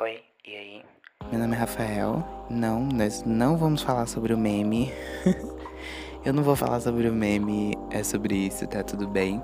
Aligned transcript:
Oi, 0.00 0.22
e 0.46 0.56
aí? 0.56 0.82
Meu 1.30 1.38
nome 1.38 1.54
é 1.54 1.58
Rafael. 1.58 2.24
Não, 2.48 2.80
nós 2.80 3.22
não 3.24 3.58
vamos 3.58 3.82
falar 3.82 4.06
sobre 4.06 4.32
o 4.32 4.38
meme. 4.38 4.90
Eu 6.24 6.32
não 6.32 6.42
vou 6.42 6.56
falar 6.56 6.80
sobre 6.80 7.06
o 7.10 7.12
meme, 7.12 7.76
é 7.90 8.02
sobre 8.02 8.34
isso, 8.34 8.66
tá 8.66 8.82
tudo 8.82 9.06
bem. 9.06 9.42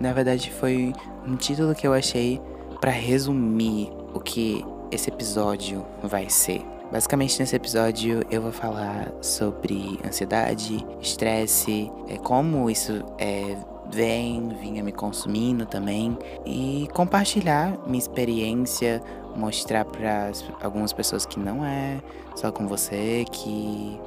Na 0.00 0.14
verdade, 0.14 0.50
foi 0.50 0.94
um 1.26 1.36
título 1.36 1.74
que 1.74 1.86
eu 1.86 1.92
achei 1.92 2.40
para 2.80 2.90
resumir 2.90 3.90
o 4.14 4.20
que 4.20 4.64
esse 4.90 5.10
episódio 5.10 5.84
vai 6.02 6.30
ser. 6.30 6.62
Basicamente, 6.90 7.38
nesse 7.38 7.54
episódio 7.54 8.22
eu 8.30 8.40
vou 8.40 8.52
falar 8.52 9.12
sobre 9.20 9.98
ansiedade, 10.06 10.86
estresse, 11.00 11.90
é, 12.08 12.16
como 12.16 12.70
isso 12.70 13.04
é, 13.18 13.56
vem, 13.90 14.48
vinha 14.60 14.82
me 14.82 14.92
consumindo 14.92 15.66
também 15.66 16.16
e 16.46 16.88
compartilhar 16.92 17.78
minha 17.86 17.98
experiência, 17.98 19.02
mostrar 19.36 19.84
para 19.84 20.30
algumas 20.62 20.92
pessoas 20.92 21.26
que 21.26 21.38
não 21.38 21.64
é 21.64 22.00
só 22.34 22.50
com 22.50 22.66
você, 22.66 23.24
que 23.30 24.00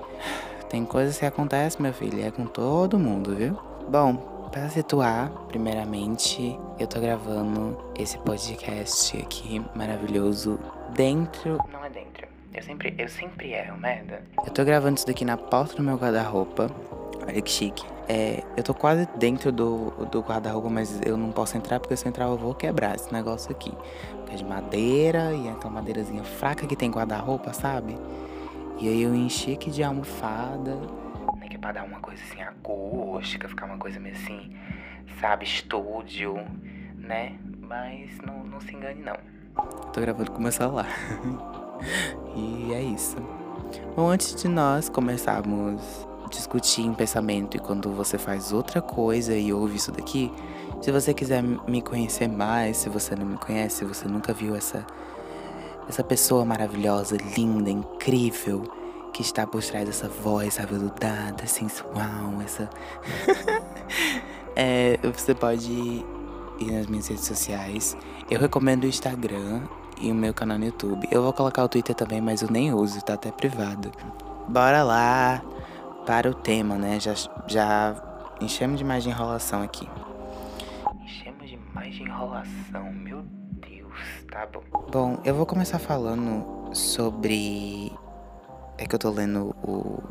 tem 0.69 0.85
coisas 0.85 1.17
que 1.17 1.25
acontecem, 1.25 1.81
meu 1.81 1.93
filho, 1.93 2.23
é 2.23 2.31
com 2.31 2.45
todo 2.45 2.97
mundo, 2.97 3.35
viu? 3.35 3.57
Bom, 3.88 4.16
para 4.52 4.69
situar, 4.69 5.30
primeiramente, 5.47 6.57
eu 6.80 6.88
tô 6.88 6.99
gravando 6.99 7.77
esse 7.97 8.17
podcast 8.19 9.17
aqui 9.17 9.63
maravilhoso 9.75 10.59
dentro. 10.94 11.59
Não 11.71 11.83
é 11.83 11.89
dentro. 11.89 12.27
Eu 12.53 12.63
sempre, 12.63 12.95
eu 12.97 13.09
sempre 13.09 13.52
erro, 13.52 13.77
merda. 13.77 14.21
Eu 14.45 14.52
tô 14.52 14.63
gravando 14.63 14.95
isso 14.95 15.05
daqui 15.05 15.25
na 15.25 15.35
porta 15.35 15.75
do 15.75 15.83
meu 15.83 15.97
guarda-roupa. 15.97 16.71
Olha 17.21 17.41
que 17.41 17.52
chique. 17.52 17.95
É, 18.08 18.44
eu 18.55 18.64
tô 18.64 18.73
quase 18.73 19.08
dentro 19.18 19.52
do, 19.52 20.05
do 20.12 20.22
guarda-roupa, 20.22 20.70
mas 20.70 21.02
eu 21.04 21.18
não 21.18 21.32
posso 21.32 21.58
entrar 21.58 21.80
porque 21.80 21.98
se 21.98 22.05
eu 22.05 22.09
entrar 22.09 22.26
eu 22.26 22.38
vou 22.38 22.54
quebrar 22.54 22.95
esse 22.95 23.12
negócio 23.12 23.52
aqui. 23.52 23.73
Porque 24.18 24.34
é 24.34 24.36
de 24.36 24.45
madeira 24.45 25.34
e 25.34 25.48
é 25.48 25.52
aquela 25.52 25.73
madeirazinha 25.73 26.23
fraca 26.23 26.68
que 26.68 26.76
tem 26.76 26.91
guarda-roupa, 26.91 27.52
sabe? 27.54 27.98
E 28.80 28.88
aí 28.88 29.02
eu 29.02 29.16
enchi 29.16 29.54
aqui 29.54 29.72
de 29.72 29.84
almofada, 29.84 30.75
né? 30.75 31.47
Que 31.50 31.56
é 31.56 31.59
pra 31.59 31.72
dar 31.72 31.84
uma 31.84 32.00
coisa 32.00 32.22
assim 32.23 32.42
acústica, 32.42 33.47
ficar 33.47 33.66
uma 33.66 33.78
coisa 33.78 34.00
meio 34.00 34.16
assim, 34.16 34.56
sabe, 35.19 35.45
estúdio, 35.45 36.36
né? 36.97 37.36
Mas 37.59 38.17
não, 38.19 38.44
não 38.44 38.62
se 38.62 38.75
engane 38.75 39.02
não. 39.02 39.17
Tô 39.94 40.02
gravando 40.02 40.31
com 40.31 40.42
meu 40.42 40.52
celular. 40.52 40.88
e 42.36 42.73
é 42.73 42.81
isso. 42.81 43.16
Bom, 43.95 44.09
antes 44.09 44.36
de 44.36 44.47
nós 44.47 44.90
começarmos 44.90 46.08
discutir 46.36 46.81
em 46.81 46.94
pensamento 46.94 47.58
e 47.58 47.59
quando 47.59 47.91
você 47.91 48.17
faz 48.17 48.52
outra 48.52 48.81
coisa 48.81 49.36
e 49.36 49.52
ouve 49.52 49.78
isso 49.78 49.91
daqui, 49.91 50.31
se 50.81 50.91
você 50.91 51.14
quiser 51.14 51.41
me 51.41 51.81
conhecer 51.81 52.28
mais, 52.28 52.78
se 52.78 52.89
você 52.89 53.16
não 53.16 53.25
me 53.25 53.38
conhece, 53.38 53.78
se 53.78 53.86
você 53.86 54.08
nunca 54.08 54.33
viu 54.33 54.56
essa 54.56 54.86
essa 55.88 56.03
pessoa 56.03 56.44
maravilhosa, 56.44 57.16
linda, 57.38 57.69
incrível 57.69 58.63
que 59.13 59.22
está 59.22 59.45
por 59.45 59.63
trás 59.63 59.86
dessa 59.86 60.09
voz 60.09 60.59
aveludada, 60.59 61.45
sensual, 61.45 62.41
essa 62.44 62.69
é, 64.56 65.00
você 65.03 65.36
pode 65.36 65.72
ir 65.72 66.72
nas 66.72 66.88
minhas 66.88 67.08
redes 67.08 67.25
sociais. 67.25 67.95
Eu 68.30 68.39
recomendo 68.39 68.83
o 68.83 68.88
Instagram 68.88 69.61
e 70.02 70.11
o 70.11 70.16
meu 70.16 70.33
canal 70.33 70.58
no 70.58 70.66
YouTube. 70.66 71.08
Eu 71.11 71.22
vou 71.22 71.31
colocar 71.33 71.63
o 71.63 71.69
Twitter 71.69 71.95
também, 71.95 72.19
mas 72.19 72.41
eu 72.41 72.50
nem 72.50 72.73
uso, 72.73 73.02
tá 73.02 73.13
até 73.13 73.31
privado. 73.31 73.91
Bora 74.47 74.83
lá 74.83 75.41
para 76.06 76.30
o 76.30 76.34
tema, 76.34 76.75
né? 76.75 77.00
Já, 77.00 77.14
já 77.48 77.95
enchemos 78.39 78.78
demais 78.78 79.03
de 79.03 79.09
enrolação 79.09 79.61
aqui. 79.61 79.88
Enchemos 81.03 81.50
demais 81.50 81.95
de 81.95 82.03
enrolação, 82.03 82.94
meu 82.94 83.23
Deus, 83.67 83.94
tá 84.31 84.45
bom. 84.45 84.62
Bom, 84.92 85.22
eu 85.25 85.36
vou 85.36 85.45
começar 85.45 85.80
falando 85.80 86.73
sobre. 86.73 87.92
É 88.78 88.86
que 88.86 88.94
eu 88.94 89.00
tô 89.00 89.09
lendo 89.09 89.56
o, 89.64 90.03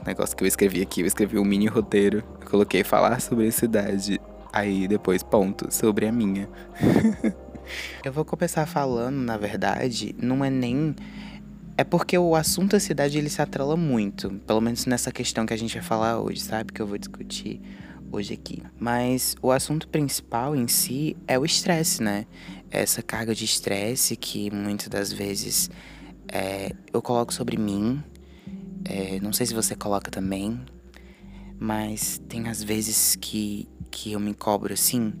o 0.00 0.04
negócio 0.06 0.36
que 0.36 0.42
eu 0.42 0.48
escrevi 0.48 0.80
aqui. 0.80 1.02
Eu 1.02 1.06
escrevi 1.06 1.38
um 1.38 1.44
mini 1.44 1.66
roteiro. 1.66 2.22
Eu 2.40 2.48
coloquei 2.48 2.82
falar 2.82 3.20
sobre 3.20 3.48
a 3.48 3.52
cidade. 3.52 4.20
Aí 4.52 4.86
depois, 4.86 5.22
ponto, 5.22 5.72
sobre 5.72 6.06
a 6.06 6.12
minha. 6.12 6.48
eu 8.04 8.12
vou 8.12 8.24
começar 8.24 8.66
falando, 8.66 9.16
na 9.16 9.36
verdade, 9.36 10.14
não 10.16 10.44
é 10.44 10.50
nem 10.50 10.94
é 11.76 11.82
porque 11.82 12.16
o 12.16 12.36
assunto 12.36 12.72
da 12.72 12.80
cidade 12.80 13.18
ele 13.18 13.28
se 13.28 13.42
atrela 13.42 13.76
muito, 13.76 14.30
pelo 14.46 14.60
menos 14.60 14.86
nessa 14.86 15.10
questão 15.10 15.44
que 15.44 15.52
a 15.52 15.58
gente 15.58 15.74
vai 15.74 15.82
falar 15.82 16.20
hoje, 16.20 16.40
sabe? 16.40 16.72
Que 16.72 16.80
eu 16.80 16.86
vou 16.86 16.96
discutir 16.96 17.60
hoje 18.12 18.34
aqui. 18.34 18.62
Mas 18.78 19.34
o 19.42 19.50
assunto 19.50 19.88
principal 19.88 20.54
em 20.54 20.68
si 20.68 21.16
é 21.26 21.38
o 21.38 21.44
estresse, 21.44 22.02
né? 22.02 22.26
Essa 22.70 23.02
carga 23.02 23.34
de 23.34 23.44
estresse 23.44 24.16
que 24.16 24.50
muitas 24.52 24.88
das 24.88 25.12
vezes 25.12 25.68
é, 26.28 26.72
eu 26.92 27.02
coloco 27.02 27.34
sobre 27.34 27.56
mim. 27.56 28.02
É, 28.84 29.18
não 29.20 29.32
sei 29.32 29.46
se 29.46 29.54
você 29.54 29.74
coloca 29.74 30.10
também, 30.10 30.60
mas 31.58 32.20
tem 32.28 32.48
às 32.48 32.62
vezes 32.62 33.16
que, 33.16 33.68
que 33.90 34.12
eu 34.12 34.20
me 34.20 34.34
cobro 34.34 34.72
assim, 34.72 35.12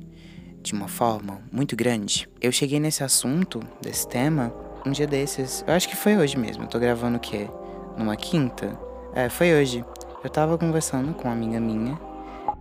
de 0.62 0.72
uma 0.72 0.86
forma 0.86 1.42
muito 1.50 1.74
grande. 1.74 2.28
Eu 2.40 2.52
cheguei 2.52 2.78
nesse 2.78 3.02
assunto, 3.02 3.60
desse 3.80 4.06
tema, 4.06 4.54
um 4.86 4.90
dia 4.90 5.06
desses. 5.06 5.64
Eu 5.66 5.74
acho 5.74 5.88
que 5.88 5.96
foi 5.96 6.16
hoje 6.16 6.38
mesmo. 6.38 6.64
Eu 6.64 6.68
tô 6.68 6.78
gravando 6.78 7.16
o 7.16 7.20
quê? 7.20 7.48
Numa 7.96 8.16
quinta? 8.16 8.78
É, 9.14 9.28
foi 9.28 9.54
hoje. 9.54 9.84
Eu 10.22 10.30
tava 10.30 10.58
conversando 10.58 11.14
com 11.14 11.24
uma 11.24 11.32
amiga 11.32 11.60
minha. 11.60 11.98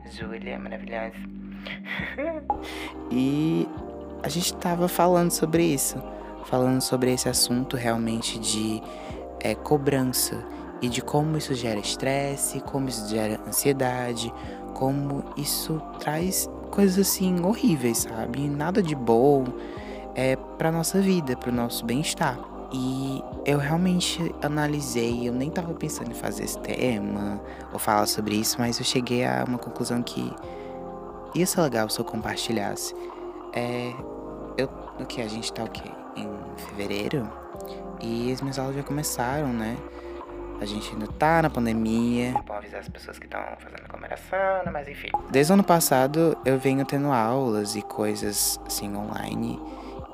Júlia, 0.10 0.58
maravilhosa. 0.60 1.16
e 3.12 3.68
a 4.22 4.30
gente 4.30 4.54
tava 4.56 4.88
falando 4.88 5.32
sobre 5.32 5.64
isso. 5.64 6.02
Falando 6.46 6.82
sobre 6.82 7.12
esse 7.14 7.28
assunto 7.28 7.76
realmente 7.76 8.40
de 8.40 8.82
é, 9.40 9.56
cobrança. 9.56 10.46
E 10.82 10.90
de 10.90 11.02
como 11.02 11.38
isso 11.38 11.54
gera 11.56 11.80
estresse, 11.80 12.60
como 12.60 12.90
isso 12.90 13.08
gera 13.08 13.40
ansiedade, 13.48 14.34
como 14.74 15.24
isso 15.38 15.82
traz 16.00 16.50
coisas 16.70 17.08
assim 17.08 17.42
horríveis, 17.46 18.00
sabe? 18.00 18.50
Nada 18.50 18.84
de 18.84 18.94
bom 18.94 19.46
é 20.16 20.36
para 20.36 20.72
nossa 20.72 21.02
vida, 21.02 21.36
para 21.36 21.50
o 21.50 21.54
nosso 21.54 21.86
bem-estar. 21.86 22.38
E 22.72 23.24
eu 23.46 23.60
realmente 23.60 24.34
analisei, 24.42 25.28
eu 25.28 25.34
nem 25.34 25.52
tava 25.52 25.74
pensando 25.74 26.10
em 26.10 26.16
fazer 26.16 26.44
esse 26.44 26.58
tema 26.60 27.40
ou 27.72 27.78
falar 27.78 28.08
sobre 28.08 28.36
isso, 28.36 28.56
mas 28.58 28.80
eu 28.80 28.86
cheguei 28.86 29.24
a 29.26 29.46
uma 29.48 29.60
conclusão 29.60 30.02
que 30.02 30.34
ia 31.36 31.46
ser 31.46 31.62
legal 31.62 31.88
se 31.90 32.00
eu 32.00 32.06
compartilhasse. 32.06 32.96
É, 33.54 33.94
eu, 34.58 34.68
o 35.00 35.06
que 35.06 35.22
a 35.22 35.28
gente 35.28 35.54
tá 35.54 35.64
o 35.64 35.70
quê? 35.70 35.90
Em 36.16 36.28
fevereiro 36.58 37.30
e 38.02 38.32
as 38.32 38.42
minhas 38.42 38.58
aulas 38.58 38.76
já 38.76 38.84
começaram, 38.84 39.50
né? 39.50 39.78
A 40.60 40.66
gente 40.66 40.92
ainda 40.94 41.08
tá 41.08 41.42
na 41.42 41.50
pandemia. 41.50 42.34
Bom 42.46 42.54
avisar 42.54 42.80
as 42.80 42.90
pessoas 42.90 43.20
que 43.20 43.26
estão 43.26 43.42
fazendo 43.60 43.84
aglomeração, 43.86 44.64
né? 44.66 44.72
mas 44.72 44.88
enfim. 44.88 45.10
Desde 45.30 45.52
o 45.52 45.56
ano 45.56 45.64
passado 45.64 46.38
eu 46.46 46.58
venho 46.58 46.86
tendo 46.86 47.12
aulas 47.12 47.76
e 47.76 47.82
coisas 47.82 48.60
assim 48.66 48.96
online. 48.96 49.60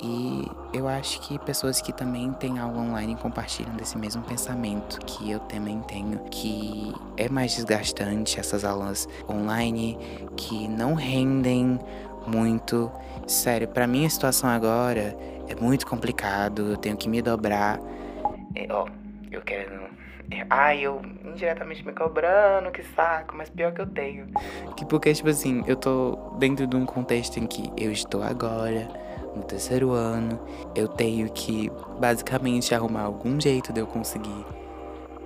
E 0.01 0.49
eu 0.71 0.87
acho 0.87 1.19
que 1.21 1.37
pessoas 1.39 1.81
que 1.81 1.91
também 1.91 2.31
têm 2.33 2.57
aula 2.57 2.79
online 2.79 3.15
compartilham 3.17 3.75
desse 3.75 3.97
mesmo 3.97 4.23
pensamento 4.23 4.99
que 5.05 5.29
eu 5.29 5.39
também 5.41 5.81
tenho, 5.81 6.19
que 6.31 6.93
é 7.17 7.27
mais 7.27 7.55
desgastante 7.55 8.39
essas 8.39 8.63
aulas 8.63 9.07
online, 9.29 9.97
que 10.37 10.67
não 10.67 10.93
rendem 10.93 11.77
muito. 12.25 12.89
Sério, 13.27 13.67
para 13.67 13.85
mim 13.85 14.05
a 14.05 14.09
situação 14.09 14.49
agora 14.49 15.17
é 15.47 15.55
muito 15.59 15.85
complicado, 15.85 16.71
eu 16.71 16.77
tenho 16.77 16.95
que 16.95 17.09
me 17.09 17.21
dobrar. 17.21 17.79
É, 18.55 18.67
ó, 18.71 18.87
eu 19.31 19.41
quero 19.41 19.89
Ai, 20.49 20.81
eu 20.81 21.01
indiretamente 21.25 21.85
me 21.85 21.91
cobrando, 21.91 22.71
que 22.71 22.83
saco, 22.83 23.35
mas 23.35 23.49
pior 23.49 23.73
que 23.73 23.81
eu 23.81 23.87
tenho. 23.87 24.27
Que 24.77 24.85
porque, 24.85 25.11
tipo 25.13 25.29
assim, 25.29 25.63
eu 25.65 25.75
tô 25.75 26.17
dentro 26.37 26.67
de 26.67 26.75
um 26.75 26.85
contexto 26.85 27.37
em 27.37 27.47
que 27.47 27.71
eu 27.75 27.91
estou 27.91 28.21
agora 28.21 28.87
no 29.35 29.43
terceiro 29.43 29.91
ano, 29.91 30.39
eu 30.75 30.87
tenho 30.87 31.29
que 31.29 31.71
basicamente 31.99 32.73
arrumar 32.73 33.03
algum 33.03 33.39
jeito 33.39 33.71
de 33.71 33.79
eu 33.79 33.87
conseguir 33.87 34.45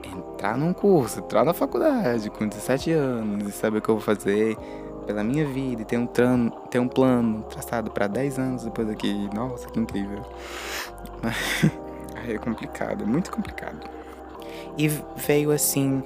entrar 0.03 0.57
num 0.57 0.73
curso, 0.73 1.19
entrar 1.19 1.43
na 1.43 1.53
faculdade 1.53 2.29
com 2.29 2.47
17 2.47 2.91
anos 2.91 3.47
e 3.47 3.51
saber 3.51 3.79
o 3.79 3.81
que 3.81 3.89
eu 3.89 3.95
vou 3.95 4.03
fazer 4.03 4.57
pela 5.05 5.23
minha 5.23 5.45
vida 5.45 5.81
e 5.81 5.85
ter 5.85 5.97
um, 5.97 6.07
trano, 6.07 6.51
ter 6.69 6.79
um 6.79 6.87
plano 6.87 7.43
traçado 7.43 7.91
para 7.91 8.07
10 8.07 8.39
anos 8.39 8.63
depois 8.63 8.89
aqui. 8.89 9.29
Nossa, 9.33 9.67
que 9.67 9.79
incrível. 9.79 10.21
é 12.27 12.37
complicado, 12.37 13.05
muito 13.05 13.31
complicado. 13.31 13.89
E 14.77 14.87
veio 15.15 15.51
assim 15.51 16.03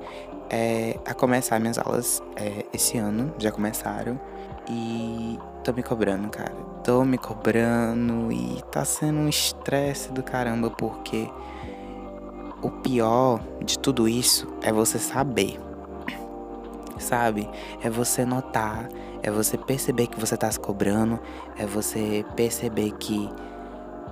é, 0.50 1.00
a 1.06 1.14
começar 1.14 1.60
minhas 1.60 1.78
aulas 1.78 2.22
é, 2.36 2.66
esse 2.74 2.98
ano, 2.98 3.34
já 3.38 3.52
começaram. 3.52 4.20
E 4.70 5.40
tô 5.64 5.72
me 5.72 5.82
cobrando, 5.82 6.30
cara. 6.30 6.56
Tô 6.84 7.06
me 7.06 7.18
cobrando 7.18 8.32
e 8.32 8.62
tá 8.72 8.84
sendo 8.84 9.20
um 9.20 9.30
estresse 9.30 10.12
do 10.12 10.22
caramba, 10.22 10.70
porque 10.70 11.30
o 12.62 12.70
pior 12.70 13.40
de 13.64 13.80
tudo 13.80 14.08
isso 14.08 14.48
é 14.62 14.72
você 14.72 15.00
saber. 15.00 15.60
Sabe? 17.00 17.50
É 17.82 17.90
você 17.90 18.26
notar, 18.26 18.90
é 19.24 19.32
você 19.32 19.58
perceber 19.58 20.08
que 20.08 20.20
você 20.20 20.36
tá 20.36 20.52
se 20.52 20.60
cobrando, 20.60 21.20
é 21.58 21.66
você 21.66 22.26
perceber 22.36 22.92
que 22.92 23.30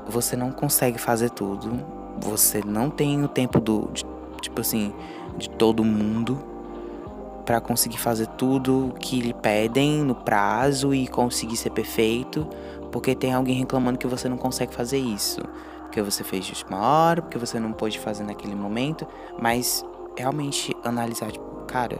você 0.07 0.35
não 0.35 0.51
consegue 0.51 0.97
fazer 0.97 1.31
tudo. 1.31 1.83
Você 2.19 2.61
não 2.65 2.89
tem 2.89 3.21
o 3.23 3.27
tempo 3.27 3.59
do. 3.59 3.89
De, 3.91 4.05
tipo 4.41 4.61
assim, 4.61 4.93
de 5.37 5.49
todo 5.49 5.83
mundo 5.83 6.54
para 7.45 7.61
conseguir 7.61 7.97
fazer 7.99 8.27
tudo 8.27 8.93
que 8.99 9.21
lhe 9.21 9.33
pedem 9.33 10.03
no 10.03 10.15
prazo 10.15 10.93
e 10.93 11.07
conseguir 11.07 11.55
ser 11.57 11.69
perfeito, 11.69 12.47
porque 12.91 13.13
tem 13.13 13.33
alguém 13.33 13.55
reclamando 13.55 13.99
que 13.99 14.07
você 14.07 14.27
não 14.27 14.37
consegue 14.37 14.73
fazer 14.73 14.97
isso, 14.97 15.41
porque 15.81 16.01
você 16.01 16.23
fez 16.23 16.45
de 16.45 16.53
última 16.53 16.79
hora, 16.79 17.21
porque 17.21 17.37
você 17.37 17.59
não 17.59 17.71
pôde 17.71 17.99
fazer 17.99 18.23
naquele 18.23 18.55
momento, 18.55 19.07
mas 19.39 19.85
realmente 20.17 20.75
analisar, 20.83 21.31
tipo, 21.31 21.45
cara, 21.67 21.99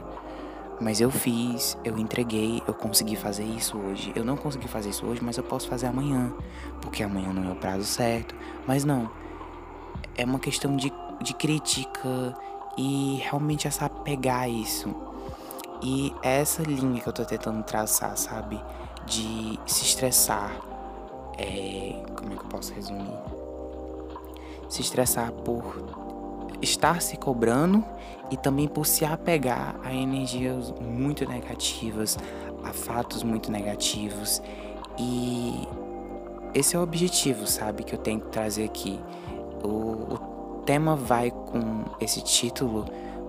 mas 0.80 1.00
eu 1.00 1.10
fiz, 1.10 1.78
eu 1.86 1.98
entreguei, 1.98 2.62
eu 2.68 2.74
consegui 2.74 3.16
fazer 3.16 3.44
isso 3.44 3.78
hoje. 3.78 4.12
Eu 4.16 4.26
não 4.26 4.36
consegui 4.36 4.68
fazer 4.68 4.90
isso 4.90 5.06
hoje, 5.06 5.22
mas 5.24 5.38
eu 5.38 5.44
posso 5.44 5.70
fazer 5.70 5.88
amanhã, 5.88 6.34
porque 6.82 7.02
amanhã 7.02 7.32
não 7.32 7.50
é 7.50 7.54
o 7.54 7.56
prazo 7.56 7.86
certo. 7.86 8.36
Mas 8.68 8.84
não, 8.84 9.10
é 10.18 10.26
uma 10.26 10.40
questão 10.40 10.76
de, 10.76 10.92
de 11.22 11.34
crítica 11.34 12.36
e 12.78 13.20
realmente 13.24 13.68
essa 13.68 13.88
pegar 13.88 14.50
isso. 14.50 14.94
E 15.82 16.14
essa 16.24 16.64
linha 16.64 17.02
que 17.02 17.08
eu 17.08 17.14
tô 17.14 17.26
tentando 17.26 17.64
traçar, 17.64 18.18
sabe? 18.18 18.62
De 19.06 19.60
se 19.66 19.84
estressar. 19.84 20.52
É, 21.38 22.04
como 22.16 22.34
é 22.34 22.36
que 22.36 22.44
eu 22.44 22.50
posso 22.50 22.74
resumir? 22.74 23.14
Se 24.70 24.82
estressar 24.82 25.32
por 25.32 25.64
estar 26.62 27.02
se 27.02 27.18
cobrando 27.18 27.84
e 28.32 28.38
também 28.38 28.68
por 28.68 28.86
se 28.86 29.06
apegar 29.06 29.76
a 29.84 29.94
energias 29.94 30.74
muito 30.82 31.28
negativas, 31.28 32.18
a 32.64 32.74
fatos 32.74 33.24
muito 33.24 33.52
negativos. 33.52 34.42
E 34.98 35.68
esse 36.54 36.76
é 36.76 36.80
o 36.80 36.82
objetivo, 36.82 37.46
sabe, 37.46 37.84
que 37.84 37.94
eu 37.94 38.00
tenho 38.00 38.20
que 38.20 38.30
trazer 38.30 38.64
aqui. 38.64 39.00
O, 39.64 40.14
o 40.14 40.62
tema 40.66 40.96
vai 40.96 41.30
com 41.30 41.84
esse 42.00 42.22
título 42.22 42.86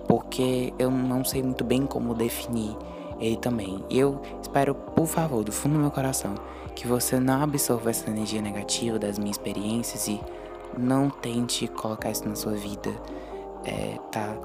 porque 0.07 0.73
eu 0.79 0.89
não 0.89 1.23
sei 1.23 1.43
muito 1.43 1.63
bem 1.63 1.85
como 1.85 2.13
definir 2.13 2.75
ele 3.19 3.37
também. 3.37 3.83
E 3.89 3.99
eu 3.99 4.21
espero, 4.41 4.73
por 4.73 5.07
favor, 5.07 5.43
do 5.43 5.51
fundo 5.51 5.73
do 5.73 5.79
meu 5.79 5.91
coração, 5.91 6.35
que 6.75 6.87
você 6.87 7.19
não 7.19 7.41
absorva 7.41 7.89
essa 7.89 8.09
energia 8.09 8.41
negativa 8.41 8.97
das 8.99 9.17
minhas 9.17 9.37
experiências 9.37 10.07
e 10.07 10.19
não 10.77 11.09
tente 11.09 11.67
colocar 11.67 12.11
isso 12.11 12.27
na 12.27 12.35
sua 12.35 12.53
vida, 12.53 12.89
é, 13.65 13.97
tá? 14.11 14.37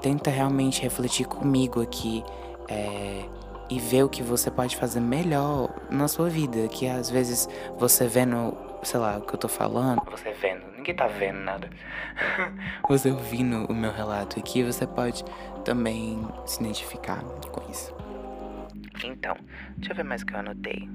Tenta 0.00 0.30
realmente 0.30 0.82
refletir 0.82 1.26
comigo 1.26 1.80
aqui 1.82 2.24
é, 2.68 3.24
e 3.70 3.78
ver 3.78 4.04
o 4.04 4.08
que 4.08 4.22
você 4.22 4.50
pode 4.50 4.76
fazer 4.76 5.00
melhor 5.00 5.70
na 5.90 6.08
sua 6.08 6.28
vida. 6.28 6.66
Que 6.68 6.88
às 6.88 7.10
vezes 7.10 7.48
você 7.78 8.06
vendo, 8.06 8.54
sei 8.82 9.00
lá, 9.00 9.18
o 9.18 9.22
que 9.22 9.34
eu 9.34 9.38
tô 9.38 9.48
falando, 9.48 10.02
você 10.10 10.32
vendo, 10.32 10.62
ninguém 10.84 10.94
tá 10.94 11.06
vendo 11.06 11.40
nada. 11.40 11.70
você 12.86 13.10
ouvindo 13.10 13.64
o 13.70 13.74
meu 13.74 13.90
relato 13.90 14.38
aqui, 14.38 14.62
você 14.62 14.86
pode 14.86 15.24
também 15.64 16.28
se 16.44 16.60
identificar 16.60 17.22
com 17.50 17.70
isso. 17.70 17.94
Então, 19.02 19.34
deixa 19.78 19.92
eu 19.92 19.96
ver 19.96 20.04
mais 20.04 20.22
o 20.22 20.26
que 20.26 20.34
eu 20.34 20.38
anotei. 20.38 20.88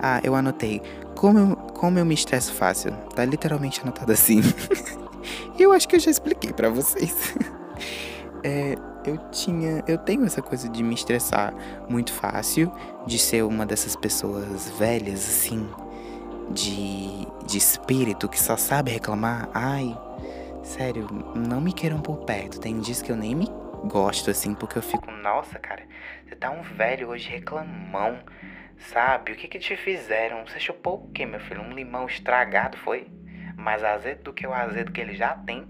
Ah, 0.00 0.20
eu 0.22 0.34
anotei. 0.36 0.80
Como 1.16 1.38
eu, 1.38 1.56
como 1.56 1.98
eu 1.98 2.04
me 2.04 2.14
estresso 2.14 2.52
fácil. 2.54 2.92
Tá 3.14 3.24
literalmente 3.24 3.80
anotado 3.80 4.12
assim. 4.12 4.40
Eu 5.58 5.72
acho 5.72 5.88
que 5.88 5.96
eu 5.96 6.00
já 6.00 6.10
expliquei 6.10 6.52
para 6.52 6.68
vocês. 6.68 7.34
é, 8.42 8.74
eu 9.06 9.16
tinha, 9.30 9.82
eu 9.86 9.96
tenho 9.96 10.24
essa 10.26 10.42
coisa 10.42 10.68
de 10.68 10.82
me 10.82 10.94
estressar 10.94 11.54
muito 11.88 12.12
fácil, 12.12 12.70
de 13.06 13.18
ser 13.18 13.42
uma 13.44 13.64
dessas 13.64 13.94
pessoas 13.94 14.68
velhas 14.70 15.20
assim, 15.20 15.66
de, 16.50 17.26
de 17.46 17.58
espírito 17.58 18.28
que 18.28 18.40
só 18.40 18.56
sabe 18.56 18.90
reclamar. 18.90 19.48
Ai, 19.52 19.96
sério, 20.62 21.06
não 21.34 21.60
me 21.60 21.72
queiram 21.72 22.00
por 22.00 22.24
perto. 22.24 22.60
Tem 22.60 22.78
dias 22.80 23.02
que 23.02 23.10
eu 23.10 23.16
nem 23.16 23.34
me 23.34 23.48
gosto 23.84 24.30
assim, 24.30 24.54
porque 24.54 24.78
eu 24.78 24.82
fico, 24.82 25.10
nossa, 25.10 25.58
cara, 25.58 25.82
você 26.26 26.34
tá 26.34 26.50
um 26.50 26.62
velho 26.62 27.08
hoje 27.08 27.28
reclamão. 27.28 28.18
Sabe? 28.92 29.32
O 29.32 29.36
que 29.36 29.46
que 29.46 29.58
te 29.58 29.76
fizeram? 29.76 30.44
Você 30.44 30.58
chupou 30.58 31.04
o 31.04 31.12
quê, 31.12 31.24
meu 31.24 31.38
filho? 31.40 31.62
Um 31.62 31.72
limão 31.72 32.06
estragado, 32.06 32.76
foi? 32.78 33.06
mais 33.56 33.82
azedo 33.82 34.24
do 34.24 34.32
que 34.32 34.46
o 34.46 34.52
azedo 34.52 34.92
que 34.92 35.00
ele 35.00 35.14
já 35.14 35.34
tem. 35.34 35.66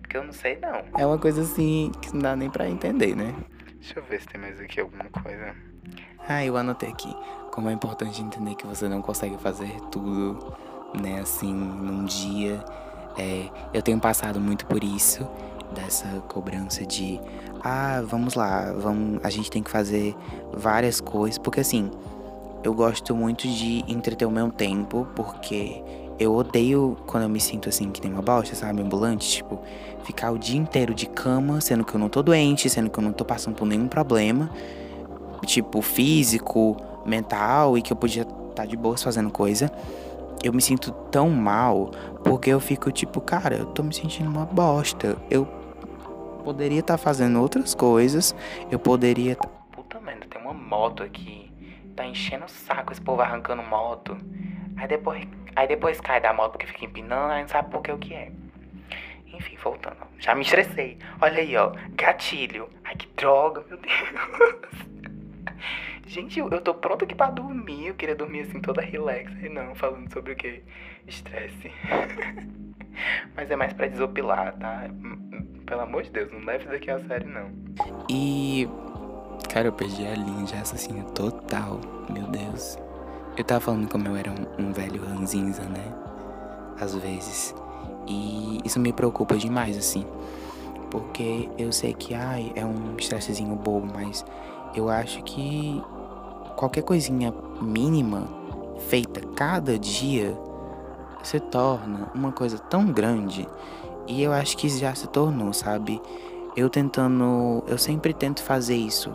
Porque 0.00 0.16
eu 0.16 0.24
não 0.24 0.32
sei 0.32 0.58
não. 0.58 0.84
É 0.96 1.06
uma 1.06 1.18
coisa 1.18 1.42
assim 1.42 1.92
que 2.00 2.12
não 2.12 2.20
dá 2.20 2.36
nem 2.36 2.50
pra 2.50 2.68
entender, 2.68 3.14
né? 3.14 3.34
Deixa 3.74 3.98
eu 3.98 4.04
ver 4.04 4.20
se 4.20 4.26
tem 4.26 4.40
mais 4.40 4.58
aqui 4.60 4.80
alguma 4.80 5.04
coisa. 5.04 5.54
Ah, 6.26 6.44
eu 6.44 6.56
anotei 6.56 6.88
aqui. 6.88 7.14
Como 7.50 7.68
é 7.68 7.72
importante 7.72 8.22
entender 8.22 8.54
que 8.54 8.66
você 8.66 8.88
não 8.88 9.02
consegue 9.02 9.36
fazer 9.38 9.80
tudo, 9.90 10.52
né, 10.98 11.20
assim, 11.20 11.52
num 11.52 12.04
dia. 12.04 12.64
É, 13.16 13.48
eu 13.74 13.82
tenho 13.82 13.98
passado 13.98 14.40
muito 14.40 14.64
por 14.66 14.82
isso, 14.82 15.26
dessa 15.74 16.06
cobrança 16.28 16.86
de 16.86 17.20
ah, 17.62 18.02
vamos 18.06 18.34
lá, 18.34 18.72
vamos, 18.72 19.20
a 19.24 19.30
gente 19.30 19.50
tem 19.50 19.62
que 19.62 19.70
fazer 19.70 20.14
várias 20.52 21.00
coisas, 21.00 21.36
porque 21.36 21.60
assim, 21.60 21.90
eu 22.62 22.72
gosto 22.72 23.14
muito 23.14 23.48
de 23.48 23.84
entreter 23.88 24.26
o 24.26 24.30
meu 24.30 24.50
tempo, 24.52 25.08
porque 25.16 25.82
eu 26.18 26.34
odeio 26.34 26.96
quando 27.06 27.24
eu 27.24 27.28
me 27.28 27.40
sinto 27.40 27.68
assim, 27.68 27.90
que 27.90 28.00
nem 28.00 28.12
uma 28.12 28.22
bosta, 28.22 28.54
sabe? 28.54 28.80
Ambulante, 28.82 29.28
tipo, 29.28 29.60
ficar 30.04 30.30
o 30.30 30.38
dia 30.38 30.58
inteiro 30.58 30.94
de 30.94 31.06
cama, 31.06 31.60
sendo 31.60 31.84
que 31.84 31.94
eu 31.94 31.98
não 31.98 32.08
tô 32.08 32.22
doente, 32.22 32.68
sendo 32.70 32.90
que 32.90 32.98
eu 32.98 33.02
não 33.02 33.12
tô 33.12 33.24
passando 33.24 33.54
por 33.54 33.66
nenhum 33.66 33.88
problema, 33.88 34.50
tipo, 35.46 35.82
físico, 35.82 36.76
mental, 37.04 37.76
e 37.76 37.82
que 37.82 37.92
eu 37.92 37.96
podia 37.96 38.22
estar 38.22 38.34
tá 38.54 38.64
de 38.64 38.76
boas 38.76 39.02
fazendo 39.02 39.30
coisa. 39.30 39.70
Eu 40.42 40.52
me 40.52 40.62
sinto 40.62 40.92
tão 41.10 41.30
mal, 41.30 41.90
porque 42.22 42.50
eu 42.50 42.60
fico 42.60 42.92
tipo, 42.92 43.20
cara, 43.20 43.56
eu 43.56 43.66
tô 43.66 43.82
me 43.82 43.92
sentindo 43.92 44.28
uma 44.28 44.46
bosta. 44.46 45.16
Eu 45.28 45.46
poderia 46.44 46.80
estar 46.80 46.94
tá 46.94 46.98
fazendo 46.98 47.40
outras 47.40 47.74
coisas, 47.74 48.34
eu 48.70 48.78
poderia. 48.78 49.34
Tá... 49.36 49.48
Puta 49.72 50.00
merda, 50.00 50.26
tem 50.30 50.40
uma 50.40 50.54
moto 50.54 51.02
aqui. 51.02 51.50
Tá 51.96 52.06
enchendo 52.06 52.44
o 52.44 52.48
saco 52.48 52.92
esse 52.92 53.00
povo 53.00 53.20
arrancando 53.20 53.62
moto. 53.62 54.16
Aí 54.76 54.86
depois, 54.86 55.26
aí 55.56 55.66
depois 55.66 56.00
cai 56.00 56.20
da 56.20 56.32
moto 56.32 56.52
porque 56.52 56.66
fica 56.66 56.84
empinando, 56.84 57.32
aí 57.32 57.42
não 57.42 57.48
sabe 57.48 57.70
por 57.70 57.82
que 57.82 57.90
o 57.90 57.98
que 57.98 58.14
é. 58.14 58.30
Enfim, 59.26 59.56
voltando. 59.62 59.96
Já 60.18 60.34
me 60.34 60.42
estressei. 60.42 60.98
Olha 61.20 61.38
aí, 61.38 61.56
ó. 61.56 61.72
Gatilho. 61.90 62.68
Ai, 62.84 62.96
que 62.96 63.08
droga, 63.16 63.64
meu 63.68 63.78
Deus. 63.78 64.97
Gente, 66.06 66.38
eu 66.38 66.60
tô 66.60 66.74
pronto 66.74 67.04
aqui 67.04 67.14
pra 67.14 67.30
dormir. 67.30 67.88
Eu 67.88 67.94
queria 67.94 68.14
dormir 68.14 68.40
assim, 68.40 68.60
toda 68.60 68.80
relax. 68.80 69.30
E 69.42 69.48
não, 69.48 69.74
falando 69.74 70.10
sobre 70.12 70.32
o 70.32 70.36
que? 70.36 70.62
Estresse. 71.06 71.70
Mas 73.36 73.50
é 73.50 73.56
mais 73.56 73.72
pra 73.72 73.86
desopilar, 73.86 74.56
tá? 74.58 74.88
Pelo 75.66 75.80
amor 75.82 76.02
de 76.02 76.10
Deus, 76.10 76.32
não 76.32 76.40
leve 76.44 76.64
isso 76.64 76.74
aqui 76.74 76.90
a 76.90 77.00
sério, 77.06 77.28
não. 77.28 77.50
E. 78.08 78.68
Cara, 79.48 79.68
eu 79.68 79.72
perdi 79.72 80.06
a 80.06 80.14
linha 80.14 80.44
de 80.44 80.54
raciocínio 80.54 81.04
total. 81.12 81.80
Meu 82.10 82.24
Deus. 82.24 82.78
Eu 83.36 83.44
tava 83.44 83.60
falando 83.60 83.88
como 83.88 84.08
eu 84.08 84.16
era 84.16 84.30
um, 84.30 84.66
um 84.66 84.72
velho 84.72 85.00
ranzinza, 85.04 85.62
né? 85.62 85.94
Às 86.80 86.94
vezes. 86.94 87.54
E 88.06 88.60
isso 88.64 88.80
me 88.80 88.92
preocupa 88.92 89.36
demais, 89.36 89.76
assim. 89.76 90.04
Porque 90.90 91.48
eu 91.58 91.70
sei 91.70 91.92
que, 91.92 92.14
ai, 92.14 92.52
é 92.56 92.64
um 92.64 92.96
estressezinho 92.96 93.54
bobo, 93.54 93.86
mas 93.92 94.24
eu 94.74 94.88
acho 94.88 95.22
que 95.22 95.82
qualquer 96.56 96.82
coisinha 96.82 97.32
mínima 97.60 98.28
feita 98.88 99.20
cada 99.34 99.78
dia 99.78 100.36
se 101.22 101.40
torna 101.40 102.10
uma 102.14 102.32
coisa 102.32 102.58
tão 102.58 102.86
grande. 102.86 103.48
E 104.06 104.22
eu 104.22 104.32
acho 104.32 104.56
que 104.56 104.68
já 104.68 104.94
se 104.94 105.06
tornou, 105.08 105.52
sabe? 105.52 106.00
Eu 106.56 106.70
tentando. 106.70 107.62
Eu 107.66 107.78
sempre 107.78 108.14
tento 108.14 108.42
fazer 108.42 108.76
isso 108.76 109.12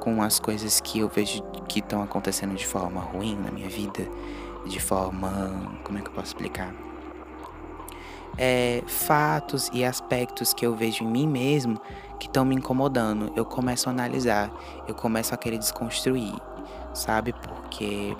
com 0.00 0.22
as 0.22 0.38
coisas 0.38 0.80
que 0.80 1.00
eu 1.00 1.08
vejo 1.08 1.42
que 1.68 1.80
estão 1.80 2.02
acontecendo 2.02 2.54
de 2.54 2.66
forma 2.66 3.00
ruim 3.00 3.36
na 3.36 3.50
minha 3.50 3.68
vida, 3.68 4.06
de 4.66 4.78
forma. 4.78 5.78
Como 5.82 5.98
é 5.98 6.02
que 6.02 6.08
eu 6.08 6.12
posso 6.12 6.28
explicar? 6.28 6.85
É, 8.38 8.82
fatos 8.86 9.70
e 9.72 9.84
aspectos 9.84 10.52
que 10.52 10.66
eu 10.66 10.76
vejo 10.76 11.02
em 11.02 11.06
mim 11.06 11.26
mesmo 11.26 11.80
que 12.18 12.26
estão 12.26 12.44
me 12.44 12.54
incomodando. 12.54 13.32
Eu 13.36 13.44
começo 13.44 13.88
a 13.88 13.92
analisar, 13.92 14.50
eu 14.86 14.94
começo 14.94 15.34
a 15.34 15.36
querer 15.36 15.58
desconstruir, 15.58 16.34
sabe? 16.92 17.32
Porque 17.32 18.16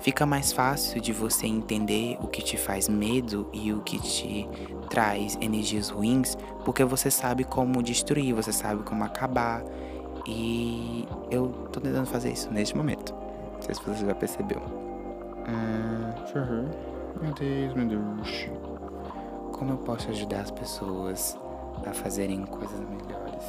fica 0.00 0.26
mais 0.26 0.52
fácil 0.52 1.00
de 1.00 1.12
você 1.12 1.46
entender 1.46 2.18
o 2.20 2.26
que 2.26 2.42
te 2.42 2.56
faz 2.56 2.88
medo 2.88 3.48
e 3.52 3.72
o 3.72 3.80
que 3.80 3.98
te 3.98 4.48
traz 4.90 5.38
energias 5.40 5.88
ruins, 5.88 6.36
porque 6.64 6.84
você 6.84 7.10
sabe 7.10 7.44
como 7.44 7.82
destruir, 7.82 8.34
você 8.34 8.52
sabe 8.52 8.82
como 8.82 9.04
acabar. 9.04 9.62
E 10.26 11.06
eu 11.30 11.48
tô 11.72 11.80
tentando 11.80 12.06
fazer 12.06 12.32
isso 12.32 12.50
neste 12.50 12.76
momento. 12.76 13.14
Não 13.54 13.62
sei 13.62 13.74
se 13.74 13.82
você 13.82 14.06
já 14.06 14.14
percebeu. 14.14 14.60
Hum, 15.48 16.38
uhum. 16.38 16.68
Meu 17.20 17.34
Deus, 17.34 17.74
meu 17.74 17.86
Deus. 17.86 18.71
Como 19.62 19.74
eu 19.74 19.78
posso 19.78 20.10
ajudar 20.10 20.40
as 20.40 20.50
pessoas 20.50 21.38
a 21.86 21.92
fazerem 21.92 22.44
coisas 22.46 22.80
melhores? 22.80 23.44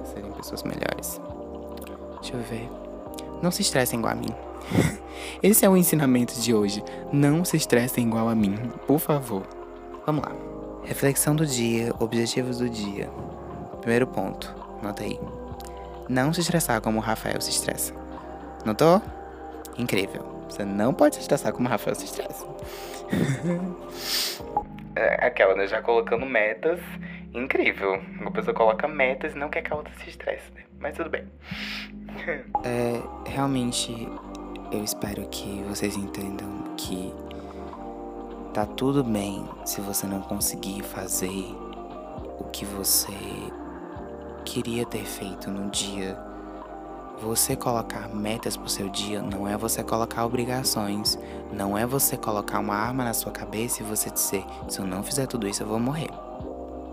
A 0.00 0.04
serem 0.04 0.30
pessoas 0.30 0.62
melhores? 0.62 1.20
Deixa 2.20 2.36
eu 2.36 2.42
ver. 2.44 2.70
Não 3.42 3.50
se 3.50 3.62
estressem 3.62 3.98
igual 3.98 4.12
a 4.12 4.14
mim. 4.14 4.32
Esse 5.42 5.64
é 5.64 5.68
o 5.68 5.76
ensinamento 5.76 6.40
de 6.40 6.54
hoje. 6.54 6.84
Não 7.12 7.44
se 7.44 7.56
estressem 7.56 8.06
igual 8.06 8.28
a 8.28 8.36
mim, 8.36 8.54
por 8.86 9.00
favor. 9.00 9.42
Vamos 10.06 10.24
lá. 10.24 10.32
Reflexão 10.84 11.34
do 11.34 11.44
dia, 11.44 11.92
objetivos 11.98 12.58
do 12.58 12.70
dia. 12.70 13.10
Primeiro 13.80 14.06
ponto, 14.06 14.54
nota 14.80 15.02
aí. 15.02 15.18
Não 16.08 16.32
se 16.32 16.38
estressar 16.38 16.80
como 16.80 16.98
o 16.98 17.02
Rafael 17.02 17.40
se 17.40 17.50
estressa. 17.50 17.92
Notou? 18.64 19.02
Incrível. 19.76 20.24
Você 20.48 20.64
não 20.64 20.94
pode 20.94 21.16
se 21.16 21.22
estressar 21.22 21.52
como 21.52 21.66
o 21.66 21.70
Rafael 21.70 21.96
se 21.96 22.04
estressa. 22.04 22.46
é 24.98 25.26
aquela, 25.26 25.54
né? 25.54 25.66
Já 25.66 25.80
colocando 25.80 26.26
metas. 26.26 26.80
Incrível. 27.32 28.00
Uma 28.20 28.30
pessoa 28.30 28.54
coloca 28.54 28.88
metas 28.88 29.34
e 29.34 29.38
não 29.38 29.48
quer 29.48 29.62
que 29.62 29.72
a 29.72 29.76
outra 29.76 29.92
se 29.94 30.08
estresse, 30.08 30.50
né? 30.54 30.64
Mas 30.80 30.96
tudo 30.96 31.10
bem. 31.10 31.24
é, 32.64 33.30
realmente, 33.30 34.08
eu 34.72 34.82
espero 34.82 35.26
que 35.28 35.62
vocês 35.68 35.96
entendam 35.96 36.74
que 36.76 37.12
tá 38.52 38.66
tudo 38.66 39.04
bem 39.04 39.46
se 39.64 39.80
você 39.80 40.06
não 40.06 40.20
conseguir 40.22 40.82
fazer 40.82 41.54
o 42.38 42.44
que 42.52 42.64
você 42.64 43.12
queria 44.44 44.86
ter 44.86 45.04
feito 45.04 45.50
no 45.50 45.70
dia. 45.70 46.27
Você 47.20 47.56
colocar 47.56 48.08
metas 48.08 48.56
pro 48.56 48.68
seu 48.68 48.88
dia 48.88 49.20
não 49.20 49.48
é 49.48 49.56
você 49.56 49.82
colocar 49.82 50.24
obrigações, 50.24 51.18
não 51.52 51.76
é 51.76 51.84
você 51.84 52.16
colocar 52.16 52.60
uma 52.60 52.74
arma 52.74 53.04
na 53.04 53.12
sua 53.12 53.32
cabeça 53.32 53.82
e 53.82 53.86
você 53.86 54.08
dizer: 54.08 54.44
se 54.68 54.78
eu 54.78 54.86
não 54.86 55.02
fizer 55.02 55.26
tudo 55.26 55.48
isso, 55.48 55.62
eu 55.62 55.66
vou 55.66 55.80
morrer. 55.80 56.10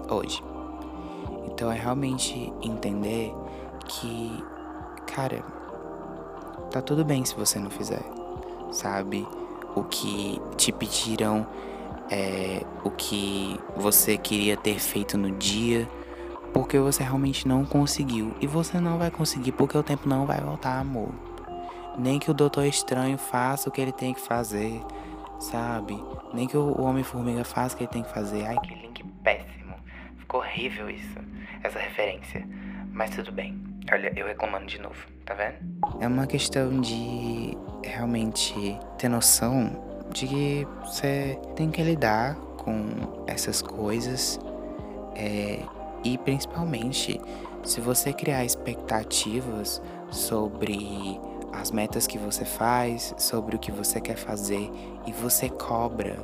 Hoje. 0.10 0.44
Então 1.46 1.72
é 1.72 1.76
realmente 1.78 2.52
entender 2.62 3.34
que, 3.88 4.44
cara, 5.06 5.44
tá 6.72 6.82
tudo 6.82 7.06
bem 7.06 7.24
se 7.24 7.36
você 7.36 7.60
não 7.60 7.70
fizer, 7.70 8.04
sabe? 8.72 9.28
O 9.76 9.84
que 9.84 10.42
te 10.58 10.72
pediram, 10.72 11.46
é, 12.10 12.66
o 12.84 12.90
que 12.90 13.60
você 13.78 14.18
queria 14.18 14.58
ter 14.58 14.80
feito 14.80 15.18
no 15.18 15.32
dia 15.32 15.88
porque 16.56 16.80
você 16.80 17.04
realmente 17.04 17.46
não 17.46 17.66
conseguiu. 17.66 18.34
E 18.40 18.48
você 18.48 18.80
não 18.80 18.98
vai 18.98 19.12
conseguir 19.12 19.52
porque 19.52 19.78
o 19.78 19.84
tempo 19.84 20.08
não 20.08 20.26
vai 20.26 20.40
voltar, 20.40 20.80
amor. 20.80 21.10
Nem 22.00 22.18
que 22.18 22.32
o 22.32 22.34
Doutor 22.34 22.66
Estranho 22.66 23.18
faça 23.18 23.68
o 23.68 23.72
que 23.74 23.82
ele 23.82 23.92
tem 23.92 24.14
que 24.14 24.22
fazer, 24.22 24.82
sabe? 25.38 26.02
Nem 26.34 26.48
que 26.48 26.56
o 26.56 26.82
Homem-Formiga 26.82 27.44
faça 27.44 27.76
o 27.76 27.78
que 27.78 27.84
ele 27.84 27.92
tem 27.92 28.04
que 28.04 28.10
fazer. 28.10 28.46
Ai, 28.46 28.58
que 28.60 28.74
link 28.74 29.04
péssimo. 29.22 29.76
Ficou 30.16 30.40
horrível 30.40 30.90
isso, 30.90 31.18
essa 31.62 31.78
referência. 31.78 32.48
Mas 32.94 33.10
tudo 33.10 33.34
bem. 33.34 33.62
Olha, 33.92 34.14
eu 34.16 34.26
reclamando 34.26 34.66
de 34.66 34.80
novo, 34.80 34.96
tá 35.26 35.34
vendo? 35.34 35.58
É 36.00 36.08
uma 36.08 36.26
questão 36.26 36.80
de 36.80 37.58
realmente 37.84 38.80
ter 38.98 39.10
noção 39.10 40.06
de 40.14 40.26
que 40.26 40.68
você 40.86 41.38
tem 41.58 41.70
que 41.70 41.84
lidar 41.84 42.36
com 42.36 43.26
essas 43.28 43.62
coisas. 43.62 44.40
É, 45.18 45.60
e 46.06 46.20
principalmente, 46.20 47.20
se 47.64 47.82
você 47.82 48.14
criar 48.14 48.46
expectativas 48.46 49.82
sobre 50.12 51.20
as 51.52 51.72
metas 51.72 52.06
que 52.06 52.20
você 52.20 52.46
faz, 52.46 53.16
sobre 53.18 53.56
o 53.56 53.60
que 53.60 53.72
você 53.72 54.00
quer 54.00 54.16
fazer 54.16 54.70
e 55.08 55.12
você 55.12 55.50
cobra, 55.50 56.16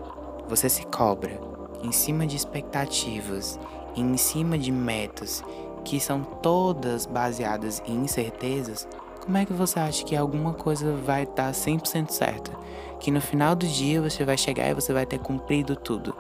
você 0.47 0.69
se 0.69 0.85
cobra 0.85 1.39
em 1.83 1.91
cima 1.91 2.27
de 2.27 2.38
expectativas, 2.38 3.59
em 3.95 4.15
cima 4.17 4.55
de 4.55 4.71
metas 4.71 5.43
que 5.83 6.00
são 6.00 6.23
todas 6.23 7.07
baseadas 7.07 7.81
em 7.88 8.03
incertezas, 8.03 8.88
como 9.25 9.38
é 9.38 9.45
que 9.45 9.53
você 9.53 9.79
acha 9.79 10.05
que 10.05 10.15
alguma 10.15 10.53
coisa 10.53 10.95
vai 10.95 11.23
estar 11.23 11.51
100% 11.51 12.11
certa? 12.11 12.51
Que 13.00 13.09
no 13.09 13.19
final 13.19 13.55
do 13.55 13.65
dia 13.65 14.00
você 14.00 14.23
vai 14.23 14.38
chegar 14.38 14.69
e 14.69 14.75
você 14.75 14.93
vai 14.93 15.07
ter 15.07 15.17
cumprido 15.17 15.75
tudo 15.75 16.15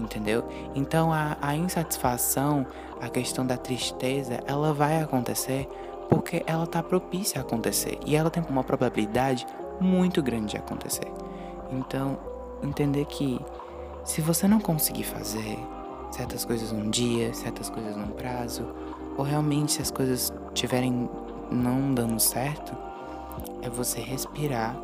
entendeu? 0.00 0.44
Então 0.74 1.12
a, 1.12 1.36
a 1.40 1.54
insatisfação, 1.56 2.66
a 3.00 3.08
questão 3.08 3.46
da 3.46 3.56
tristeza, 3.56 4.40
ela 4.46 4.72
vai 4.72 5.00
acontecer 5.00 5.68
porque 6.08 6.42
ela 6.46 6.64
está 6.64 6.82
propícia 6.82 7.40
a 7.40 7.42
acontecer 7.42 7.98
e 8.06 8.16
ela 8.16 8.30
tem 8.30 8.42
uma 8.48 8.64
probabilidade 8.64 9.46
muito 9.80 10.22
grande 10.22 10.52
de 10.52 10.56
acontecer. 10.56 11.06
Então, 11.70 12.18
entender 12.62 13.04
que 13.04 13.38
se 14.04 14.20
você 14.20 14.48
não 14.48 14.58
conseguir 14.58 15.04
fazer 15.04 15.58
certas 16.10 16.44
coisas 16.44 16.72
num 16.72 16.88
dia, 16.88 17.32
certas 17.34 17.68
coisas 17.68 17.94
num 17.94 18.08
prazo, 18.08 18.66
ou 19.16 19.24
realmente 19.24 19.72
se 19.72 19.82
as 19.82 19.90
coisas 19.90 20.32
tiverem 20.54 21.08
não 21.50 21.92
dando 21.92 22.18
certo, 22.18 22.74
é 23.62 23.68
você 23.68 24.00
respirar 24.00 24.76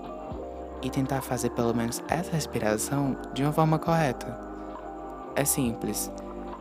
e 0.83 0.90
tentar 0.90 1.23
fazer 1.23 1.50
pelo 1.50 1.75
menos 1.75 2.02
essa 2.09 2.33
respiração 2.33 3.16
de 3.33 3.42
uma 3.42 3.52
forma 3.52 3.78
correta 3.78 4.44
é 5.37 5.44
simples. 5.44 6.11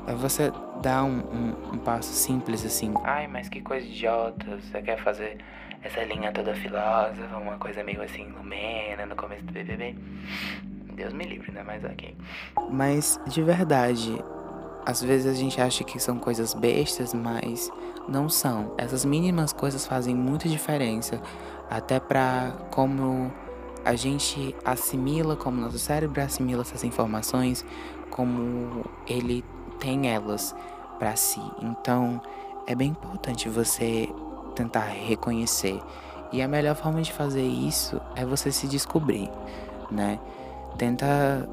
É 0.07 0.13
você 0.13 0.51
dar 0.83 1.05
um, 1.05 1.19
um, 1.19 1.73
um, 1.73 1.77
passo 1.77 2.13
simples 2.13 2.65
assim. 2.65 2.93
Ai, 3.03 3.25
mas 3.27 3.47
que 3.47 3.61
coisa 3.61 3.87
idiota. 3.87 4.59
Você 4.59 4.81
quer 4.81 5.01
fazer 5.01 5.37
essa 5.81 6.03
linha 6.03 6.31
toda 6.31 6.53
filósofa, 6.53 7.37
uma 7.37 7.57
coisa 7.57 7.83
meio 7.83 8.01
assim, 8.01 8.25
lumena 8.25 9.05
no 9.05 9.15
começo 9.15 9.43
do 9.45 9.53
BBB? 9.53 9.95
Deus 10.93 11.13
me 11.13 11.25
livre, 11.25 11.51
né? 11.51 11.63
Mas 11.65 11.83
ok. 11.83 12.15
Mas, 12.69 13.19
de 13.27 13.41
verdade, 13.41 14.21
às 14.85 15.01
vezes 15.01 15.25
a 15.25 15.33
gente 15.33 15.59
acha 15.59 15.83
que 15.83 15.97
são 15.99 16.19
coisas 16.19 16.53
bestas, 16.53 17.13
mas 17.13 17.71
não 18.07 18.27
são. 18.27 18.75
Essas 18.77 19.05
mínimas 19.05 19.53
coisas 19.53 19.87
fazem 19.87 20.13
muita 20.13 20.49
diferença. 20.49 21.21
Até 21.69 21.99
pra 21.99 22.51
como 22.71 23.31
a 23.85 23.95
gente 23.95 24.53
assimila, 24.65 25.35
como 25.35 25.59
nosso 25.59 25.79
cérebro 25.79 26.21
assimila 26.21 26.61
essas 26.61 26.83
informações, 26.83 27.65
como 28.09 28.85
ele 29.07 29.43
tem 29.79 30.09
elas 30.09 30.55
para 31.03 31.17
si. 31.17 31.41
Então, 31.61 32.21
é 32.65 32.73
bem 32.73 32.91
importante 32.91 33.49
você 33.49 34.07
tentar 34.55 34.85
reconhecer. 34.85 35.77
E 36.31 36.41
a 36.41 36.47
melhor 36.47 36.75
forma 36.75 37.01
de 37.01 37.11
fazer 37.11 37.43
isso 37.43 37.99
é 38.15 38.25
você 38.25 38.53
se 38.53 38.67
descobrir, 38.67 39.29
né? 39.91 40.17
Tenta 40.77 41.45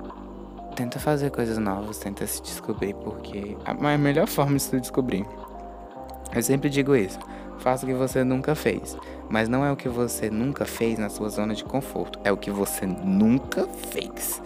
tenta 0.76 1.00
fazer 1.00 1.30
coisas 1.30 1.58
novas, 1.58 1.98
tenta 1.98 2.24
se 2.28 2.40
descobrir, 2.40 2.94
porque 2.94 3.56
a 3.64 3.98
melhor 3.98 4.28
forma 4.28 4.54
de 4.54 4.62
se 4.62 4.78
descobrir. 4.78 5.26
Eu 6.32 6.42
sempre 6.44 6.70
digo 6.70 6.94
isso. 6.94 7.18
Faça 7.58 7.84
o 7.84 7.88
que 7.88 7.94
você 7.94 8.22
nunca 8.22 8.54
fez. 8.54 8.96
Mas 9.28 9.48
não 9.48 9.64
é 9.64 9.72
o 9.72 9.76
que 9.76 9.88
você 9.88 10.30
nunca 10.30 10.64
fez 10.64 10.96
na 10.96 11.08
sua 11.08 11.28
zona 11.28 11.56
de 11.56 11.64
conforto. 11.64 12.20
É 12.22 12.30
o 12.30 12.36
que 12.36 12.52
você 12.52 12.86
nunca 12.86 13.66
fez 13.66 14.40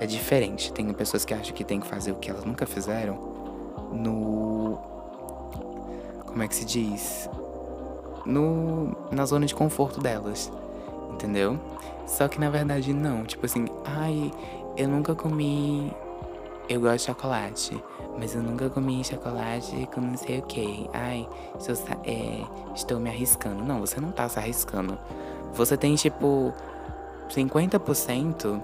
é 0.00 0.06
diferente. 0.06 0.72
Tem 0.72 0.90
pessoas 0.92 1.24
que 1.24 1.34
acham 1.34 1.54
que 1.54 1.62
tem 1.62 1.78
que 1.78 1.86
fazer 1.86 2.10
o 2.10 2.16
que 2.16 2.30
elas 2.30 2.44
nunca 2.44 2.66
fizeram 2.66 3.39
no. 3.92 4.78
Como 6.26 6.42
é 6.42 6.48
que 6.48 6.54
se 6.54 6.64
diz? 6.64 7.28
No, 8.24 8.96
na 9.10 9.24
zona 9.24 9.46
de 9.46 9.54
conforto 9.54 10.00
delas. 10.00 10.50
Entendeu? 11.12 11.58
Só 12.06 12.28
que 12.28 12.40
na 12.40 12.50
verdade 12.50 12.92
não. 12.92 13.24
Tipo 13.24 13.46
assim, 13.46 13.66
ai, 13.84 14.30
eu 14.76 14.88
nunca 14.88 15.14
comi. 15.14 15.92
Eu 16.68 16.80
gosto 16.80 16.98
de 16.98 17.02
chocolate. 17.04 17.84
Mas 18.18 18.34
eu 18.34 18.42
nunca 18.42 18.68
comi 18.68 19.02
chocolate 19.04 19.88
com 19.94 20.00
não 20.00 20.16
sei 20.16 20.40
o 20.40 20.42
que. 20.42 20.88
Ai, 20.92 21.28
eu, 21.66 21.74
é, 22.04 22.44
estou 22.74 23.00
me 23.00 23.08
arriscando. 23.08 23.62
Não, 23.64 23.80
você 23.80 24.00
não 24.00 24.10
tá 24.10 24.28
se 24.28 24.38
arriscando. 24.38 24.98
Você 25.54 25.76
tem 25.76 25.94
tipo 25.94 26.52
50% 27.28 28.60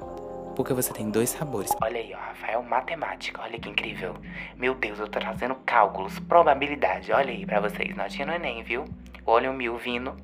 porque 0.56 0.72
você 0.72 0.92
tem 0.92 1.10
dois 1.10 1.30
sabores. 1.30 1.70
Olha 1.80 2.00
aí, 2.00 2.12
ó, 2.14 2.18
Rafael 2.18 2.62
Matemática, 2.62 3.42
olha 3.42 3.60
que 3.60 3.68
incrível. 3.68 4.16
Meu 4.56 4.74
Deus, 4.74 4.98
eu 4.98 5.06
tô 5.06 5.20
trazendo 5.20 5.54
cálculos, 5.66 6.18
probabilidade, 6.18 7.12
olha 7.12 7.30
aí 7.30 7.44
pra 7.44 7.60
vocês. 7.60 7.94
Notinha 7.94 8.26
no 8.26 8.32
Enem, 8.32 8.62
viu? 8.62 8.84
Olha 9.26 9.50
o 9.50 9.54
mil 9.54 9.76
vindo. 9.76 10.14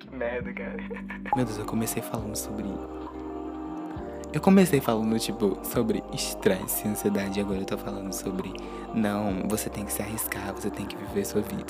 que 0.00 0.10
merda, 0.14 0.52
cara. 0.52 0.76
Meu 1.36 1.44
Deus, 1.44 1.58
eu 1.58 1.64
comecei 1.64 2.02
falando 2.02 2.34
sobre. 2.34 2.66
Eu 4.32 4.40
comecei 4.40 4.80
falando, 4.80 5.18
tipo, 5.18 5.58
sobre 5.64 6.02
estresse, 6.12 6.86
ansiedade, 6.86 7.38
e 7.38 7.42
agora 7.42 7.60
eu 7.60 7.64
tô 7.64 7.78
falando 7.78 8.12
sobre. 8.12 8.52
Não, 8.92 9.48
você 9.48 9.70
tem 9.70 9.84
que 9.84 9.92
se 9.92 10.02
arriscar, 10.02 10.52
você 10.52 10.70
tem 10.70 10.86
que 10.86 10.96
viver 10.96 11.24
sua 11.24 11.40
vida. 11.40 11.64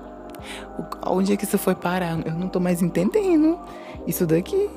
Onde 1.06 1.32
é 1.32 1.36
que 1.36 1.44
isso 1.44 1.56
foi 1.56 1.74
parar? 1.74 2.18
Eu 2.26 2.34
não 2.34 2.48
tô 2.48 2.60
mais 2.60 2.82
entendendo. 2.82 3.58
Isso 4.06 4.26
daqui. 4.26 4.68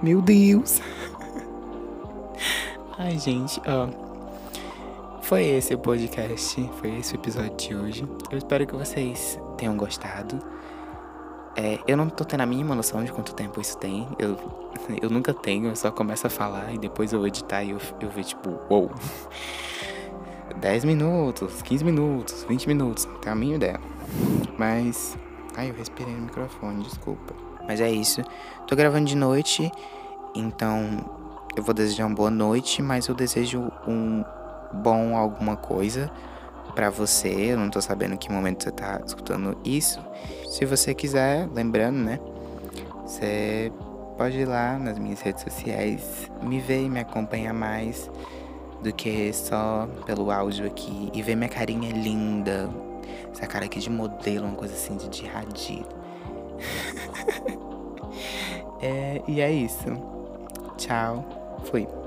Meu 0.00 0.22
Deus. 0.22 0.80
Ai, 2.96 3.18
gente, 3.18 3.60
ó. 3.66 3.88
Foi 5.22 5.44
esse 5.44 5.74
o 5.74 5.78
podcast, 5.78 6.70
foi 6.80 6.98
esse 6.98 7.14
o 7.14 7.16
episódio 7.16 7.56
de 7.56 7.74
hoje. 7.74 8.08
Eu 8.30 8.38
espero 8.38 8.64
que 8.64 8.74
vocês 8.74 9.40
tenham 9.56 9.76
gostado. 9.76 10.38
É, 11.56 11.80
eu 11.88 11.96
não 11.96 12.08
tô 12.08 12.24
tendo 12.24 12.42
a 12.42 12.46
mínima 12.46 12.76
noção 12.76 13.02
de 13.02 13.10
quanto 13.10 13.34
tempo 13.34 13.60
isso 13.60 13.76
tem. 13.76 14.06
Eu, 14.20 14.36
eu 15.02 15.10
nunca 15.10 15.34
tenho, 15.34 15.66
eu 15.66 15.76
só 15.76 15.90
começo 15.90 16.28
a 16.28 16.30
falar 16.30 16.72
e 16.72 16.78
depois 16.78 17.12
eu 17.12 17.18
vou 17.18 17.26
editar 17.26 17.64
e 17.64 17.70
eu, 17.70 17.78
eu 18.00 18.08
vejo 18.08 18.28
tipo, 18.28 18.50
uou. 18.70 18.90
10 20.60 20.84
minutos, 20.84 21.60
15 21.62 21.84
minutos, 21.84 22.44
20 22.48 22.68
minutos, 22.68 23.04
não 23.04 23.16
tenho 23.16 23.32
a 23.32 23.36
mínima 23.36 23.56
ideia. 23.56 23.80
Mas. 24.56 25.18
Ai, 25.56 25.70
eu 25.70 25.74
respirei 25.74 26.14
no 26.14 26.22
microfone, 26.22 26.84
desculpa. 26.84 27.47
Mas 27.68 27.80
é 27.80 27.90
isso. 27.90 28.22
Tô 28.66 28.74
gravando 28.74 29.04
de 29.04 29.16
noite, 29.16 29.70
então 30.34 31.04
eu 31.54 31.62
vou 31.62 31.74
desejar 31.74 32.06
uma 32.06 32.16
boa 32.16 32.30
noite, 32.30 32.80
mas 32.80 33.06
eu 33.06 33.14
desejo 33.14 33.70
um 33.86 34.24
bom 34.72 35.16
alguma 35.16 35.56
coisa 35.56 36.10
para 36.74 36.88
você. 36.88 37.52
Eu 37.52 37.58
não 37.58 37.68
tô 37.68 37.80
sabendo 37.80 38.16
que 38.16 38.32
momento 38.32 38.64
você 38.64 38.70
tá 38.70 39.00
escutando 39.04 39.56
isso. 39.64 40.00
Se 40.48 40.64
você 40.64 40.94
quiser, 40.94 41.48
lembrando, 41.52 41.98
né? 41.98 42.18
Você 43.04 43.72
pode 44.16 44.38
ir 44.38 44.44
lá 44.46 44.78
nas 44.78 44.98
minhas 44.98 45.20
redes 45.20 45.42
sociais, 45.42 46.30
me 46.42 46.60
ver 46.60 46.84
e 46.84 46.88
me 46.88 47.00
acompanhar 47.00 47.52
mais 47.52 48.10
do 48.82 48.92
que 48.92 49.32
só 49.32 49.88
pelo 50.06 50.30
áudio 50.30 50.66
aqui 50.66 51.10
e 51.12 51.22
ver 51.22 51.36
minha 51.36 51.48
carinha 51.48 51.92
linda. 51.92 52.68
Essa 53.32 53.46
cara 53.46 53.64
aqui 53.64 53.78
de 53.78 53.90
modelo, 53.90 54.46
uma 54.46 54.56
coisa 54.56 54.74
assim 54.74 54.96
de, 54.96 55.08
de. 55.08 55.86
é, 58.80 59.22
e 59.26 59.40
é 59.40 59.50
isso. 59.50 59.88
Tchau. 60.76 61.24
Fui. 61.64 61.97